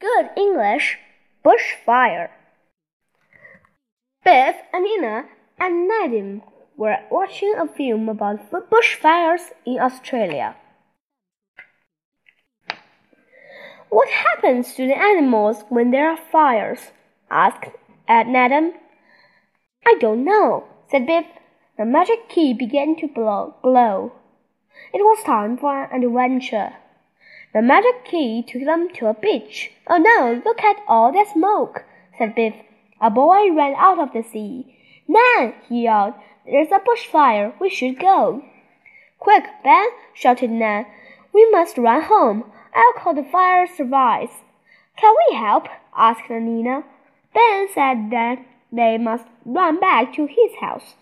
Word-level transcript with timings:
Good 0.00 0.30
English 0.34 0.98
Bushfire. 1.44 2.30
Biff 4.24 4.56
and 4.72 4.84
Nina 4.84 5.26
and 5.58 5.90
Nadim 5.90 6.40
were 6.74 6.96
watching 7.10 7.52
a 7.54 7.68
film 7.68 8.08
about 8.08 8.50
bushfires 8.50 9.52
in 9.66 9.78
Australia. 9.78 10.56
What 13.90 14.08
happens 14.08 14.72
to 14.76 14.86
the 14.86 14.96
animals 14.96 15.64
when 15.68 15.90
there 15.90 16.08
are 16.08 16.16
fires? 16.16 16.92
asked 17.30 17.68
Nadim. 18.08 18.72
I 19.86 19.96
don't 20.00 20.24
know, 20.24 20.64
said 20.90 21.06
Biff. 21.06 21.26
The 21.76 21.84
magic 21.84 22.30
key 22.30 22.54
began 22.54 22.96
to 22.96 23.06
blow, 23.06 23.54
glow. 23.60 24.12
It 24.94 25.02
was 25.02 25.22
time 25.24 25.58
for 25.58 25.84
an 25.84 26.02
adventure. 26.02 26.72
The 27.52 27.62
magic 27.62 28.04
key 28.04 28.42
took 28.46 28.64
them 28.64 28.88
to 28.94 29.08
a 29.08 29.14
beach. 29.14 29.72
Oh 29.88 29.98
no, 29.98 30.40
look 30.44 30.62
at 30.62 30.82
all 30.86 31.12
that 31.12 31.32
smoke, 31.32 31.84
said 32.16 32.34
Biff. 32.34 32.54
A 33.00 33.10
boy 33.10 33.52
ran 33.52 33.74
out 33.76 33.98
of 33.98 34.12
the 34.12 34.22
sea. 34.22 34.76
Nan, 35.08 35.54
he 35.68 35.82
yelled, 35.82 36.14
there's 36.46 36.70
a 36.70 36.78
bushfire. 36.78 37.52
We 37.60 37.68
should 37.68 37.98
go. 37.98 38.42
Quick, 39.18 39.44
Ben, 39.64 39.88
shouted 40.14 40.50
Nan. 40.50 40.86
We 41.32 41.48
must 41.50 41.76
run 41.76 42.02
home. 42.02 42.44
I'll 42.74 42.92
call 42.92 43.14
the 43.14 43.24
fire 43.24 43.66
service. 43.66 44.30
Can 44.96 45.14
we 45.28 45.36
help? 45.36 45.66
asked 45.96 46.30
Nina. 46.30 46.84
Ben 47.34 47.68
said 47.72 48.10
that 48.10 48.38
they 48.72 48.96
must 48.98 49.26
run 49.44 49.80
back 49.80 50.12
to 50.14 50.26
his 50.26 50.54
house. 50.60 50.94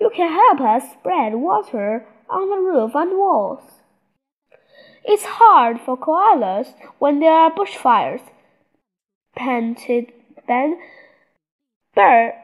You 0.00 0.10
can 0.14 0.32
help 0.32 0.60
us 0.60 0.92
spread 0.92 1.34
water 1.34 2.06
on 2.28 2.48
the 2.48 2.56
roof 2.56 2.94
and 2.94 3.18
walls. 3.18 3.79
It's 5.04 5.24
hard 5.24 5.80
for 5.80 5.96
koalas 5.96 6.74
when 6.98 7.20
there 7.20 7.32
are 7.32 7.50
bushfires, 7.50 8.22
panted 9.34 10.12
Ben. 10.46 10.78
Bird, 11.94 12.34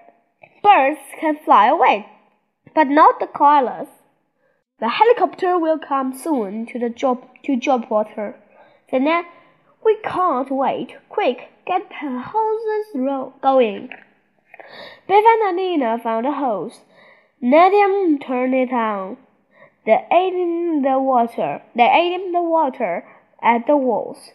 birds 0.63 1.01
can 1.21 1.39
fly 1.45 1.67
away, 1.69 2.07
but 2.75 2.89
not 2.89 3.21
the 3.21 3.27
koalas. 3.27 3.89
The 4.81 4.89
helicopter 4.89 5.59
will 5.59 5.79
come 5.79 6.13
soon 6.15 6.67
to 6.67 6.79
the 6.79 6.91
job 6.91 7.27
to 7.45 7.57
job 7.57 7.87
water. 7.89 8.37
Then 8.91 9.25
we 9.85 9.97
can't 10.03 10.51
wait. 10.51 10.97
Quick, 11.09 11.48
get 11.67 11.89
the 11.89 12.20
hoses 12.20 13.33
going. 13.41 13.89
Biff 15.07 15.25
and 15.25 15.57
Nina 15.57 15.98
found 16.03 16.27
a 16.27 16.33
hose. 16.33 16.81
Nadia 17.41 18.19
turned 18.19 18.55
it 18.55 18.73
on. 18.73 19.17
They 19.87 20.05
ate 20.11 20.34
in 20.34 20.83
the 20.83 20.98
water. 20.98 21.62
They 21.75 21.89
ate 21.89 22.20
in 22.20 22.33
the 22.33 22.42
water 22.42 23.06
at 23.41 23.67
the 23.67 23.77
walls. 23.77 24.33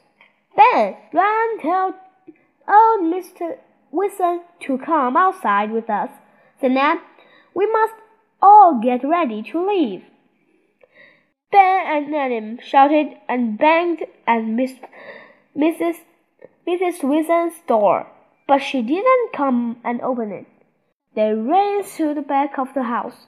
Ben, 0.55 0.95
ran 1.13 1.59
tell 1.59 1.95
old 2.67 3.01
Mr. 3.01 3.57
Wilson 3.91 4.41
to 4.61 4.77
come 4.77 5.17
outside 5.17 5.71
with 5.71 5.89
us. 5.89 6.09
Ned, 6.61 6.99
we 7.53 7.69
must 7.71 7.95
all 8.41 8.79
get 8.81 9.03
ready 9.03 9.43
to 9.43 9.67
leave. 9.67 10.03
Ben 11.51 11.85
and 11.85 12.07
Nadim 12.13 12.61
shouted 12.61 13.17
and 13.27 13.57
banged 13.57 14.05
at 14.25 14.45
Miss, 14.45 14.73
Mrs. 15.57 15.97
Mrs. 16.65 17.03
Wilson's 17.03 17.59
door, 17.67 18.07
but 18.47 18.59
she 18.59 18.81
didn't 18.81 19.33
come 19.33 19.77
and 19.83 19.99
open 20.01 20.31
it. 20.31 20.45
They 21.13 21.33
ran 21.33 21.83
to 21.97 22.13
the 22.13 22.21
back 22.21 22.57
of 22.57 22.73
the 22.73 22.83
house. 22.83 23.27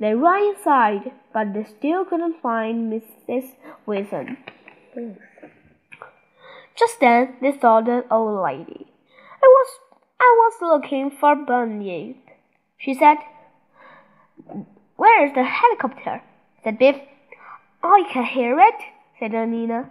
They 0.00 0.14
ran 0.14 0.54
inside, 0.54 1.12
but 1.32 1.54
they 1.54 1.64
still 1.64 2.04
couldn't 2.04 2.40
find 2.40 2.92
Mrs. 2.92 3.54
Wilson. 3.84 4.36
Just 6.76 7.00
then 7.00 7.36
they 7.40 7.58
saw 7.58 7.80
the 7.80 8.04
old 8.10 8.42
lady. 8.42 8.86
I 9.42 9.46
was 9.46 9.68
I 10.20 10.34
was 10.38 10.54
looking 10.62 11.10
for 11.10 11.34
Bunny, 11.34 12.16
she 12.76 12.94
said. 12.94 13.18
Where's 14.96 15.32
the 15.34 15.44
helicopter? 15.44 16.22
said 16.62 16.78
Biff. 16.78 16.96
I 17.82 18.04
can 18.12 18.24
hear 18.24 18.58
it, 18.58 18.74
said 19.18 19.32
Nina. 19.32 19.90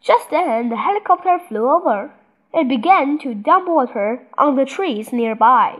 Just 0.00 0.30
then 0.30 0.68
the 0.68 0.76
helicopter 0.76 1.40
flew 1.48 1.68
over. 1.68 2.12
It 2.52 2.68
began 2.68 3.18
to 3.18 3.34
dump 3.34 3.66
water 3.68 4.26
on 4.38 4.54
the 4.54 4.64
trees 4.64 5.12
nearby. 5.12 5.78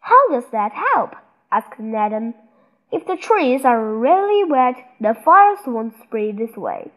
How 0.00 0.28
does 0.28 0.44
that 0.52 0.72
help? 0.72 1.14
asked 1.50 1.80
Nadim. 1.80 2.34
If 2.90 3.06
the 3.06 3.16
trees 3.16 3.64
are 3.64 3.84
really 3.84 4.44
wet, 4.44 4.76
the 5.00 5.14
fires 5.14 5.58
won't 5.66 5.94
spread 6.02 6.38
this 6.38 6.56
way, 6.56 6.90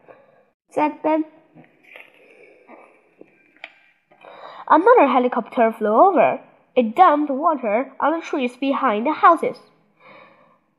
said 0.70 1.02
Ben. 1.02 1.24
Another 4.68 5.06
helicopter 5.06 5.72
flew 5.72 5.94
over. 5.94 6.40
It 6.74 6.96
dumped 6.96 7.30
water 7.30 7.92
on 8.00 8.18
the 8.18 8.24
trees 8.24 8.56
behind 8.56 9.06
the 9.06 9.12
houses. 9.12 9.58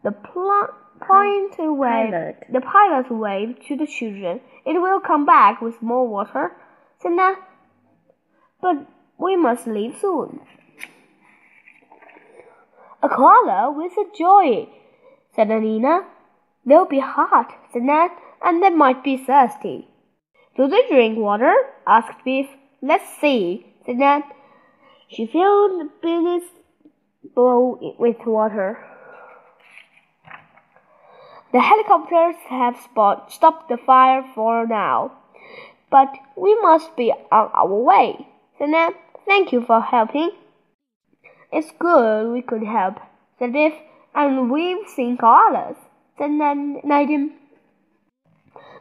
The 0.04 0.12
pl- 0.12 0.70
point 1.00 1.56
waved, 1.60 2.46
the 2.52 2.62
pilot 2.62 3.12
waved 3.12 3.68
to 3.68 3.76
the 3.76 3.86
children. 3.86 4.42
It 4.66 4.82
will 4.82 5.00
come 5.00 5.26
back 5.26 5.62
with 5.62 5.82
more 5.82 6.08
water, 6.08 6.56
said 7.00 7.12
Ned. 7.12 7.36
But 8.62 8.88
we 9.18 9.36
must 9.36 9.68
leave 9.68 9.98
soon. 10.00 10.40
A 13.04 13.10
koala 13.10 13.70
with 13.70 13.92
a 13.98 14.06
joy, 14.18 14.70
said 15.36 15.50
Nina. 15.50 16.06
They'll 16.66 16.86
be 16.86 17.00
hot, 17.00 17.54
said 17.74 17.82
Ned, 17.82 18.12
and 18.42 18.64
they 18.64 18.70
might 18.70 19.04
be 19.04 19.18
thirsty. 19.18 19.90
Do 20.56 20.68
they 20.70 20.88
drink 20.88 21.18
water? 21.18 21.54
asked 21.86 22.24
Biff. 22.24 22.48
Let's 22.82 23.10
see, 23.20 23.66
said 23.86 23.98
Ned. 23.98 24.24
She 25.10 25.28
filled 25.28 25.82
the 25.82 25.90
biggest 26.02 26.54
bowl 27.36 27.96
with 28.00 28.26
water. 28.26 28.80
The 31.52 31.60
helicopters 31.60 32.36
have 32.48 32.80
spot, 32.80 33.34
stopped 33.34 33.68
the 33.68 33.78
fire 33.78 34.24
for 34.34 34.66
now, 34.66 35.12
but 35.92 36.10
we 36.38 36.58
must 36.62 36.96
be 36.96 37.12
on 37.12 37.52
our 37.54 37.76
way, 37.76 38.28
said. 38.58 38.94
Thank 39.26 39.52
you 39.52 39.62
for 39.62 39.82
helping. 39.82 40.32
It's 41.56 41.72
good 41.78 42.34
we 42.34 42.42
could 42.42 42.64
help, 42.64 42.96
said 43.38 43.54
Biff, 43.54 43.74
and 44.16 44.50
we've 44.50 44.90
seen 44.90 45.18
koalas, 45.18 45.76
said 46.18 46.32
Nadim. 46.32 47.34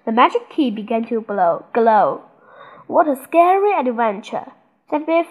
The 0.06 0.12
magic 0.12 0.48
key 0.48 0.70
began 0.70 1.04
to 1.08 1.20
blow, 1.20 1.66
glow. 1.74 2.22
What 2.86 3.08
a 3.08 3.16
scary 3.22 3.78
adventure, 3.78 4.52
said 4.88 5.04
Biff. 5.04 5.26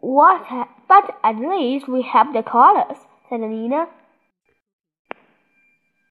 What, 0.00 0.68
but 0.88 1.18
at 1.22 1.36
least 1.36 1.86
we 1.86 2.02
helped 2.02 2.32
the 2.32 2.42
koalas, 2.42 2.98
said 3.30 3.40
Nina. 3.40 3.86